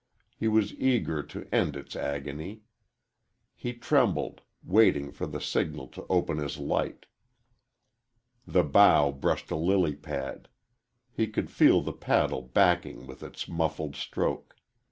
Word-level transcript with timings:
He 0.35 0.47
was 0.47 0.73
eager 0.79 1.21
to 1.21 1.47
end 1.53 1.75
its 1.75 1.95
agony. 1.95 2.63
He 3.53 3.75
trembled, 3.75 4.41
waiting 4.63 5.11
for 5.11 5.27
the 5.27 5.39
signal 5.39 5.87
to 5.89 6.07
open 6.09 6.37
his 6.39 6.57
light. 6.57 7.05
The 8.47 8.63
bow 8.63 9.11
brushed 9.11 9.51
a 9.51 9.55
lily 9.55 9.95
pad. 9.95 10.47
He 11.11 11.27
could 11.27 11.51
feel 11.51 11.81
the 11.81 11.93
paddle 11.93 12.41
backing 12.41 13.05
with 13.05 13.21
its 13.21 13.47
muffled 13.47 13.95
stroke. 13.95 14.55